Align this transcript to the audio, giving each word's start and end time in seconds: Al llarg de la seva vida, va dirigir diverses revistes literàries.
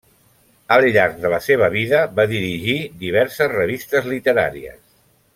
Al 0.75 0.85
llarg 0.95 1.17
de 1.25 1.29
la 1.33 1.39
seva 1.47 1.67
vida, 1.75 1.99
va 2.19 2.25
dirigir 2.33 2.77
diverses 3.05 3.51
revistes 3.53 4.09
literàries. 4.15 4.81